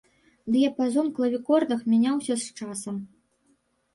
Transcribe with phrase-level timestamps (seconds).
[0.53, 2.95] Дыяпазон клавікордах мяняўся з часам.